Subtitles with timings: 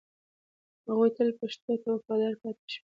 [0.87, 2.83] هغوی تل پښتو ته وفادار پاتې شوي